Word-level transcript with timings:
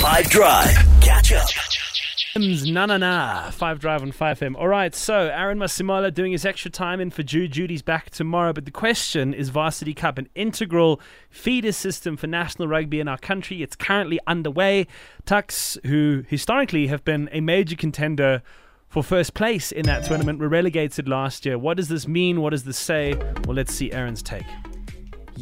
Five 0.00 0.30
Drive. 0.30 0.74
Catch 1.02 1.32
up. 1.32 1.46
Na 2.38 2.86
na 2.86 2.96
na. 2.96 3.50
Five 3.50 3.80
Drive 3.80 4.00
on 4.00 4.12
5FM. 4.12 4.56
All 4.56 4.66
right, 4.66 4.94
so 4.94 5.26
Aaron 5.28 5.58
Masemola 5.58 6.12
doing 6.12 6.32
his 6.32 6.46
extra 6.46 6.70
time 6.70 7.00
in 7.00 7.10
for 7.10 7.22
Jude. 7.22 7.52
Judy's 7.52 7.82
back 7.82 8.08
tomorrow. 8.08 8.54
But 8.54 8.64
the 8.64 8.70
question 8.70 9.34
is 9.34 9.50
Varsity 9.50 9.92
Cup, 9.92 10.16
an 10.16 10.30
integral 10.34 11.02
feeder 11.28 11.72
system 11.72 12.16
for 12.16 12.26
national 12.26 12.66
rugby 12.66 12.98
in 12.98 13.08
our 13.08 13.18
country. 13.18 13.62
It's 13.62 13.76
currently 13.76 14.18
underway. 14.26 14.86
Tuks, 15.26 15.76
who 15.84 16.24
historically 16.28 16.86
have 16.86 17.04
been 17.04 17.28
a 17.32 17.40
major 17.42 17.76
contender 17.76 18.42
for 18.88 19.02
first 19.02 19.34
place 19.34 19.70
in 19.70 19.84
that 19.84 20.06
tournament, 20.06 20.38
were 20.38 20.48
relegated 20.48 21.08
last 21.08 21.44
year. 21.44 21.58
What 21.58 21.76
does 21.76 21.88
this 21.88 22.08
mean? 22.08 22.40
What 22.40 22.50
does 22.50 22.64
this 22.64 22.78
say? 22.78 23.12
Well, 23.44 23.54
let's 23.54 23.74
see 23.74 23.92
Aaron's 23.92 24.22
take. 24.22 24.46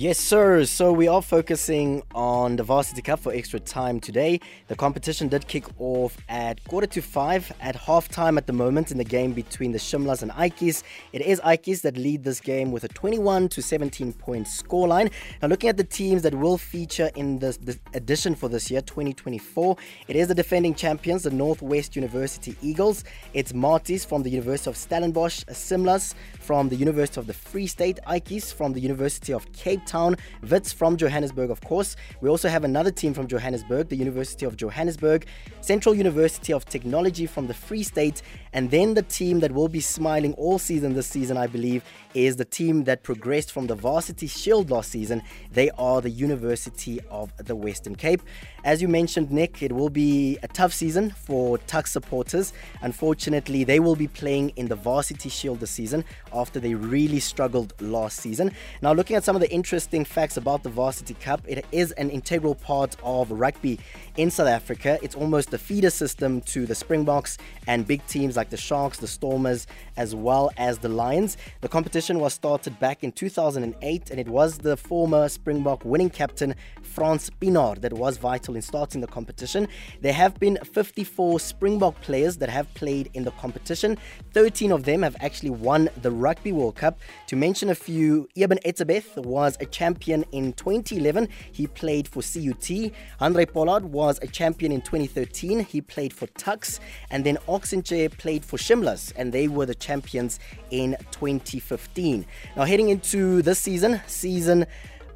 Yes, 0.01 0.21
sir. 0.21 0.65
So 0.65 0.93
we 0.93 1.09
are 1.09 1.21
focusing 1.21 2.05
on 2.15 2.55
the 2.55 2.63
Varsity 2.63 3.03
Cup 3.03 3.19
for 3.19 3.33
extra 3.33 3.59
time 3.59 3.99
today. 3.99 4.39
The 4.69 4.77
competition 4.77 5.27
did 5.27 5.49
kick 5.49 5.65
off 5.81 6.17
at 6.29 6.63
quarter 6.69 6.87
to 6.87 7.03
five 7.03 7.51
at 7.61 7.75
half 7.75 8.09
time 8.09 8.39
at 8.39 8.47
the 8.47 8.53
moment 8.53 8.93
in 8.93 8.99
the 8.99 9.03
game 9.03 9.33
between 9.33 9.73
the 9.73 9.79
Shimlas 9.79 10.23
and 10.23 10.31
Ikeys. 10.31 10.85
It 11.13 11.23
is 11.23 11.41
Ikeys 11.41 11.83
that 11.83 11.97
lead 11.97 12.23
this 12.23 12.39
game 12.39 12.71
with 12.71 12.85
a 12.85 12.89
21 12.89 13.49
to 13.49 13.61
17 13.61 14.13
point 14.13 14.47
scoreline. 14.47 15.11
Now, 15.43 15.49
looking 15.49 15.69
at 15.69 15.77
the 15.77 15.83
teams 15.83 16.23
that 16.23 16.33
will 16.33 16.59
feature 16.59 17.11
in 17.17 17.41
this, 17.41 17.57
this 17.57 17.81
edition 17.93 18.37
for 18.37 18.49
this 18.49 18.71
year, 18.71 18.83
2024, 18.83 19.77
it 20.07 20.15
is 20.15 20.29
the 20.29 20.35
defending 20.37 20.77
champions, 20.77 21.25
the 21.25 21.31
Northwest 21.31 21.97
University 21.97 22.57
Eagles. 22.63 23.03
It's 23.35 23.51
Maties 23.51 24.07
from 24.07 24.23
the 24.23 24.31
University 24.31 24.71
of 24.71 24.77
Stellenbosch, 24.77 25.43
Shimlas 25.47 26.15
from 26.39 26.69
the 26.69 26.77
University 26.77 27.19
of 27.19 27.27
the 27.27 27.35
Free 27.35 27.67
State, 27.67 27.99
Ikeys 28.07 28.55
from 28.55 28.75
the 28.75 28.81
University 28.81 29.33
of 29.33 29.51
Cape 29.53 29.87
Town, 29.89 30.17
Wits 30.49 30.73
from 30.73 30.97
Johannesburg, 30.97 31.51
of 31.51 31.61
course. 31.63 31.97
We 32.21 32.29
also 32.29 32.49
have 32.49 32.63
another 32.63 32.93
team 32.93 33.15
from 33.15 33.27
Johannesburg, 33.27 33.89
the 33.89 33.97
University 33.97 34.47
of 34.47 34.57
Johannesburg, 34.57 35.27
Central 35.61 35.95
University 35.95 36.53
of 36.53 36.65
Technology 36.65 37.27
from 37.27 37.47
the 37.47 37.55
Free 37.55 37.83
State, 37.83 38.23
and 38.53 38.71
then 38.71 38.95
the 38.95 39.03
team 39.03 39.41
that 39.41 39.53
will 39.53 39.69
be 39.69 39.81
smiling 39.81 40.35
all 40.35 40.59
season 40.59 40.95
this 40.95 41.07
season, 41.07 41.37
I 41.37 41.47
believe, 41.47 41.83
is 42.15 42.37
the 42.37 42.45
team 42.45 42.85
that 42.85 43.03
progressed 43.03 43.53
from 43.53 43.67
the 43.67 43.75
Varsity 43.75 44.27
Shield 44.27 44.71
last 44.71 44.91
season. 44.91 45.23
They 45.53 45.71
are 45.79 46.01
the 46.01 46.11
University 46.11 47.01
of 47.11 47.33
the 47.39 47.57
Western 47.57 47.95
Cape. 47.95 48.23
As 48.65 48.83
you 48.83 48.89
mentioned, 48.89 49.31
Nick, 49.31 49.63
it 49.63 49.73
will 49.73 49.91
be 49.91 50.39
a 50.43 50.49
tough 50.49 50.73
season 50.73 51.11
for 51.11 51.59
Tuks 51.59 51.93
supporters. 51.93 52.53
Unfortunately, 52.83 53.65
they 53.65 53.81
will 53.81 53.97
be 53.97 54.09
playing 54.09 54.51
in 54.57 54.69
the 54.69 54.75
Varsity 54.75 55.29
Shield 55.29 55.61
this 55.61 55.71
season 55.71 56.05
after 56.33 56.59
they 56.59 56.75
really 56.75 57.21
struggled 57.21 57.73
last 57.81 58.19
season. 58.19 58.53
Now, 58.83 58.93
looking 58.93 59.17
at 59.17 59.25
some 59.25 59.37
of 59.37 59.41
the 59.41 59.51
interesting 59.51 59.68
facts 59.69 60.39
about 60.39 60.63
the 60.63 60.71
Varsity 60.71 61.13
Cup, 61.13 61.43
it 61.47 61.67
is 61.73 61.93
an 61.93 62.09
integral 62.09 62.55
part 62.55 62.97
of 63.03 63.31
rugby 63.31 63.79
in 64.17 64.31
South 64.31 64.49
Africa. 64.49 64.99
It's 65.03 65.15
almost 65.15 65.51
the 65.51 65.59
feeder 65.59 65.91
system 65.91 66.41
to 66.53 66.65
the 66.65 66.75
Springboks 66.75 67.37
and 67.67 67.87
big 67.87 68.05
teams 68.07 68.35
like 68.35 68.49
the 68.49 68.57
Sharks, 68.57 68.97
the 68.97 69.07
Stormers, 69.07 69.67
as 69.99 70.15
well 70.15 70.51
as 70.57 70.79
the 70.79 70.89
Lions. 70.89 71.37
The 71.61 71.69
competition 71.69 72.19
was 72.19 72.33
started 72.33 72.81
back 72.81 73.05
in 73.05 73.13
2008 73.13 74.11
and 74.11 74.19
it 74.19 74.29
was 74.29 74.57
the 74.57 74.75
former 74.75 75.29
Springbok 75.29 75.85
winning 75.85 76.09
captain 76.09 76.55
Frans 76.81 77.29
Pienaar 77.39 77.79
that 77.83 77.93
was 77.93 78.17
vital 78.17 78.57
in 78.57 78.63
starting 78.63 79.03
the 79.03 79.07
competition. 79.07 79.69
There 80.01 80.15
have 80.15 80.41
been 80.41 80.59
54 80.65 81.41
Springbok 81.41 82.01
players 82.01 82.39
that 82.39 82.49
have 82.49 82.73
played 82.73 83.11
in 83.13 83.25
the 83.25 83.33
competition. 83.33 83.99
13 84.33 84.73
of 84.73 84.85
them 84.85 85.03
have 85.03 85.17
actually 85.21 85.51
won 85.51 85.91
the 86.01 86.11
Rugby 86.11 86.53
World 86.53 86.77
Cup. 86.77 86.99
To 87.27 87.37
mention 87.37 87.69
a 87.69 87.75
few, 87.75 88.29
Eben 88.35 88.59
Etzebeth 88.65 89.17
was 89.19 89.58
a 89.61 89.67
champion 89.67 90.25
in 90.33 90.53
2011. 90.55 91.29
He 91.53 91.67
played 91.67 92.09
for 92.09 92.23
CUT. 92.23 92.93
Handré 93.21 93.53
Pollard 93.53 93.85
was 93.85 94.19
a 94.23 94.27
champion 94.27 94.73
in 94.73 94.81
2013. 94.81 95.61
He 95.61 95.81
played 95.81 96.13
for 96.13 96.27
Tuks. 96.29 96.81
And 97.11 97.25
then 97.25 97.39
Ox 97.49 97.73
Nché 97.73 98.11
played 98.17 98.45
for 98.45 98.57
Shimlas, 98.57 99.13
and 99.17 99.33
they 99.33 99.49
were 99.49 99.67
the 99.67 99.75
champions 99.75 100.41
in 100.71 100.97
2015. 101.11 102.27
Now, 102.57 102.65
heading 102.65 102.89
into 102.89 103.43
this 103.43 103.59
season, 103.59 104.01
season 104.07 104.67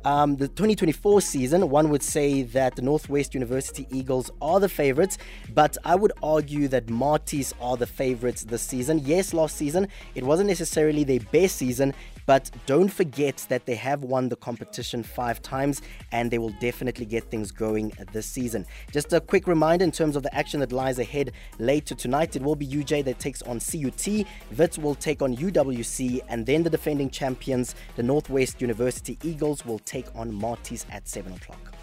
um, 0.04 0.36
the 0.36 0.48
2024 0.48 1.20
season, 1.20 1.68
one 1.70 1.88
would 1.90 2.02
say 2.02 2.42
that 2.42 2.76
the 2.76 2.82
Northwest 2.82 3.34
University 3.34 3.86
Eagles 3.90 4.30
are 4.40 4.58
the 4.58 4.68
favorites, 4.68 5.18
but 5.54 5.76
I 5.84 5.94
would 5.94 6.12
argue 6.22 6.68
that 6.68 6.86
Maties 6.86 7.52
are 7.60 7.76
the 7.76 7.86
favorites 7.86 8.44
this 8.44 8.62
season. 8.62 9.00
Yes, 9.04 9.32
last 9.32 9.56
season 9.56 9.88
it 10.14 10.24
wasn't 10.24 10.48
necessarily 10.48 11.04
their 11.04 11.20
best 11.20 11.56
season, 11.56 11.94
but 12.26 12.50
don't 12.66 12.88
forget 12.88 13.44
that 13.48 13.66
they 13.66 13.74
have 13.74 14.02
won 14.02 14.28
the 14.28 14.36
competition 14.36 15.02
five 15.02 15.42
times 15.42 15.82
and 16.12 16.30
they 16.30 16.38
will 16.38 16.54
definitely 16.60 17.06
get 17.06 17.30
things 17.30 17.50
going 17.50 17.92
this 18.12 18.26
season. 18.26 18.66
Just 18.90 19.12
a 19.12 19.20
quick 19.20 19.46
reminder 19.46 19.84
in 19.84 19.92
terms 19.92 20.16
of 20.16 20.22
the 20.22 20.34
action 20.34 20.60
that 20.60 20.72
lies 20.72 20.98
ahead 20.98 21.32
later 21.58 21.94
tonight, 21.94 22.36
it 22.36 22.42
will 22.42 22.56
be 22.56 22.66
UJ 22.66 23.04
that 23.04 23.18
takes 23.18 23.42
on 23.42 23.60
CUT, 23.60 24.26
Wits 24.56 24.78
will 24.78 24.94
take 24.94 25.22
on 25.22 25.36
UWC, 25.36 26.20
and 26.28 26.46
then 26.46 26.62
the 26.62 26.70
defending 26.70 27.10
champions, 27.10 27.74
the 27.96 28.02
Northwest 28.02 28.60
University 28.60 29.18
Eagles, 29.22 29.64
will 29.64 29.78
take 29.80 29.91
on 30.14 30.32
Maties 30.32 30.84
at 30.90 31.08
7 31.08 31.32
o'clock. 31.32 31.74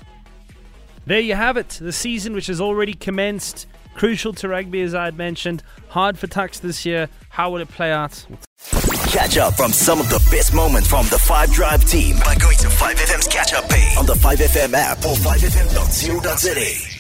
There 1.06 1.20
you 1.20 1.36
have 1.36 1.58
it. 1.58 1.70
The 1.82 1.92
season, 1.92 2.34
which 2.34 2.48
has 2.48 2.62
already 2.62 2.94
commenced, 2.94 3.68
crucial 3.96 4.34
to 4.34 4.48
rugby, 4.48 4.82
as 4.82 4.94
I 4.94 5.06
had 5.06 5.18
mentioned. 5.18 5.64
Hard 5.90 6.20
for 6.20 6.28
Tuks 6.28 6.60
this 6.60 6.86
year. 6.86 7.10
How 7.30 7.50
will 7.50 7.62
it 7.62 7.70
play 7.70 7.92
out? 7.92 8.26
Catch 9.08 9.38
up 9.38 9.56
from 9.56 9.72
some 9.72 10.00
of 10.00 10.10
the 10.10 10.20
best 10.30 10.54
moments 10.54 10.88
from 10.88 11.08
the 11.08 11.18
5 11.18 11.52
Drive 11.52 11.86
team 11.86 12.18
by 12.24 12.36
going 12.36 12.58
to 12.58 12.68
5FM's 12.68 13.28
catch 13.28 13.54
up 13.54 13.68
page 13.70 13.98
on 13.98 14.06
the 14.06 14.14
5FM 14.14 14.74
app 14.74 15.00
or 15.00 15.16
5FM.co.za. 15.16 16.99